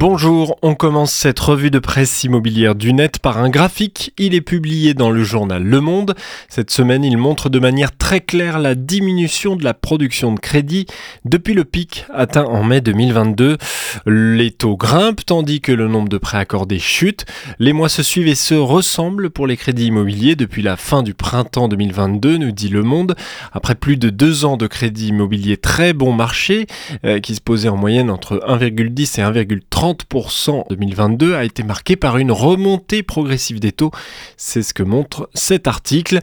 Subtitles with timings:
[0.00, 4.14] Bonjour, on commence cette revue de presse immobilière du net par un graphique.
[4.16, 6.14] Il est publié dans le journal Le Monde.
[6.48, 10.86] Cette semaine, il montre de manière très claire la diminution de la production de crédit
[11.26, 13.58] depuis le pic atteint en mai 2022.
[14.06, 17.26] Les taux grimpent tandis que le nombre de prêts accordés chute.
[17.58, 21.12] Les mois se suivent et se ressemblent pour les crédits immobiliers depuis la fin du
[21.12, 23.16] printemps 2022, nous dit Le Monde.
[23.52, 26.66] Après plus de deux ans de crédit immobilier très bon marché,
[27.04, 31.96] euh, qui se posait en moyenne entre 1,10 et 1,30 30% 2022 a été marqué
[31.96, 33.90] par une remontée progressive des taux.
[34.36, 36.20] C'est ce que montre cet article.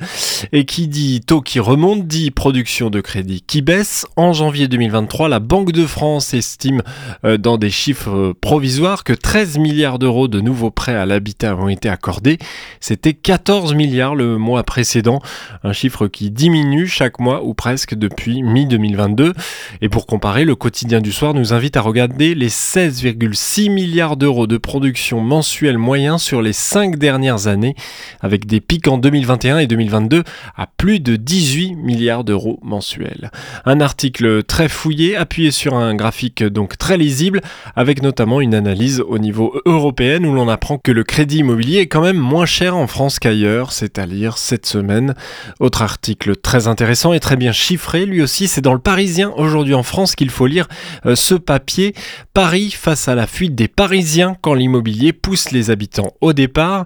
[0.52, 4.05] Et qui dit taux qui remonte dit production de crédit qui baisse.
[4.16, 6.81] En janvier 2023, la Banque de France estime
[7.25, 11.70] euh, dans des chiffres provisoires que 13 milliards d'euros de nouveaux prêts à l'habitat ont
[11.70, 12.38] été accordés.
[12.80, 15.22] C'était 14 milliards le mois précédent,
[15.63, 19.34] un chiffre qui diminue chaque mois ou presque depuis mi-2022.
[19.81, 24.17] Et pour comparer, le quotidien du soir nous invite à regarder les 16,6 6 milliards
[24.17, 27.73] d'euros de production mensuelle moyen sur les 5 dernières années,
[28.22, 30.23] avec des pics en 2021 et 2022
[30.55, 33.31] à plus de 18 milliards d'euros mensuels.
[33.66, 37.41] Un article très fouillé, appuyé sur un graphique donc très lisible,
[37.75, 41.88] avec notamment une analyse au niveau européen où l'on apprend que le crédit immobilier est
[41.88, 45.16] quand même moins cher en France qu'ailleurs, c'est à lire cette semaine.
[45.59, 49.73] Autre article très intéressant et très bien chiffré, lui aussi c'est dans le Parisien aujourd'hui
[49.73, 50.67] en France qu'il faut lire
[51.08, 51.95] euh, ce papier.
[52.35, 56.86] Paris face à la fuite des Parisiens quand l'immobilier pousse les habitants au départ.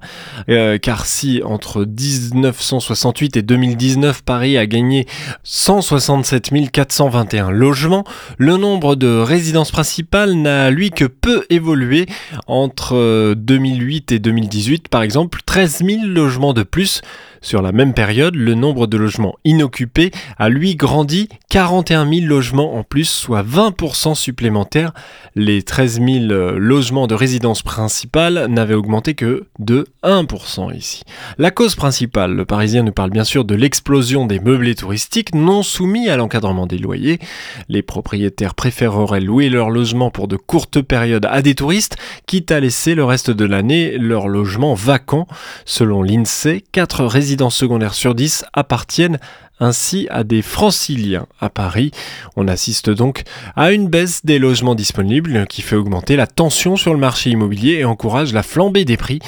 [0.49, 5.05] Euh, car si entre 1968 et 2019 Paris a gagné
[5.43, 8.03] 167 421 logements,
[8.37, 12.05] le nombre de résidences principales n'a lui que peu évolué.
[12.47, 17.01] Entre 2008 et 2018 par exemple, 13 000 logements de plus.
[17.43, 22.75] Sur la même période, le nombre de logements inoccupés a lui grandi 41 000 logements
[22.75, 24.93] en plus, soit 20% supplémentaires.
[25.35, 26.25] Les 13 000
[26.59, 31.01] logements de résidence principale n'avaient augmenté que de 1% ici.
[31.39, 35.63] La cause principale, le Parisien nous parle bien sûr de l'explosion des meublés touristiques non
[35.63, 37.17] soumis à l'encadrement des loyers.
[37.69, 42.59] Les propriétaires préféreraient louer leur logement pour de courtes périodes à des touristes, quitte à
[42.59, 45.27] laisser le reste de l'année leur logement vacant.
[45.65, 49.19] Selon l'INSEE, 4 résidences secondaires sur 10 appartiennent
[49.61, 51.91] ainsi à des franciliens à Paris.
[52.35, 53.23] On assiste donc
[53.55, 57.73] à une baisse des logements disponibles qui fait augmenter la tension sur le marché immobilier
[57.75, 59.19] et encourage la flambée des prix.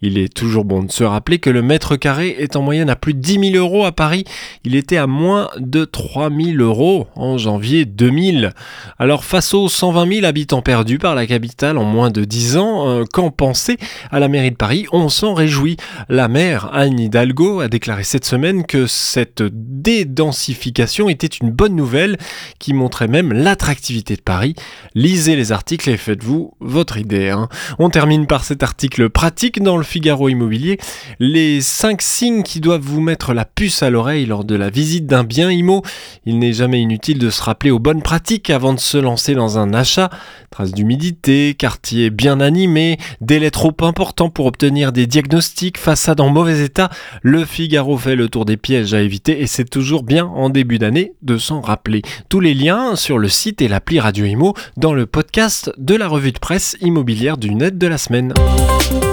[0.00, 2.96] Il est toujours bon de se rappeler que le mètre carré est en moyenne à
[2.96, 4.24] plus de 10 000 euros à Paris.
[4.64, 8.52] Il était à moins de 3 000 euros en janvier 2000.
[8.98, 12.88] Alors face aux 120 000 habitants perdus par la capitale en moins de 10 ans,
[12.88, 13.76] euh, qu'en penser
[14.12, 14.86] à la mairie de Paris?
[14.92, 15.76] On s'en réjouit.
[16.08, 19.42] La maire Anne Hidalgo a déclaré cette semaine que cette
[19.82, 22.16] dédensification était une bonne nouvelle
[22.58, 24.54] qui montrait même l'attractivité de Paris.
[24.94, 27.30] Lisez les articles et faites-vous votre idée.
[27.30, 27.48] Hein.
[27.78, 30.78] On termine par cet article pratique dans le Figaro Immobilier.
[31.18, 35.06] Les 5 signes qui doivent vous mettre la puce à l'oreille lors de la visite
[35.06, 35.82] d'un bien IMO.
[36.26, 39.58] Il n'est jamais inutile de se rappeler aux bonnes pratiques avant de se lancer dans
[39.58, 40.10] un achat.
[40.50, 46.64] Traces d'humidité, quartier bien animé, délai trop important pour obtenir des diagnostics, façade en mauvais
[46.64, 46.90] état.
[47.22, 50.78] Le Figaro fait le tour des pièges à éviter et c'est toujours bien en début
[50.78, 52.00] d'année de s'en rappeler.
[52.30, 56.08] Tous les liens sur le site et l'appli Radio Imo dans le podcast de la
[56.08, 58.32] revue de presse immobilière du net de la semaine.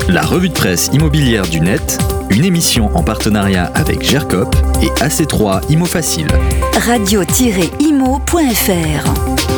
[0.08, 1.98] La revue de presse immobilière du net,
[2.30, 6.30] une émission en partenariat avec GERCOP et AC3 Imo Facile.
[6.76, 9.57] Radio-imo.fr